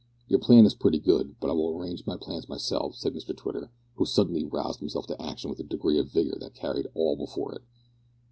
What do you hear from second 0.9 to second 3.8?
good, but I will arrange my plans myself," said Mr Twitter,